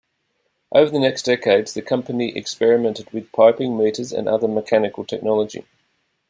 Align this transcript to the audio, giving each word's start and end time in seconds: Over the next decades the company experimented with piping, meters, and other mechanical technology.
Over 0.71 0.89
the 0.89 0.97
next 0.97 1.25
decades 1.25 1.75
the 1.75 1.83
company 1.83 2.35
experimented 2.35 3.11
with 3.11 3.31
piping, 3.33 3.77
meters, 3.77 4.11
and 4.11 4.27
other 4.27 4.47
mechanical 4.47 5.05
technology. 5.05 5.63